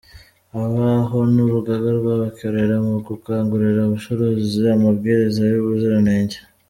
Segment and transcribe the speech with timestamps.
[0.83, 6.37] Baho n’Urugaga rw’abikorera mu gukangurira abacuruzi amabwiriza y’ubuziranenge